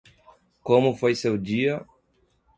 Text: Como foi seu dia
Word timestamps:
Como 0.63 0.95
foi 0.97 1.13
seu 1.13 1.37
dia 1.37 1.85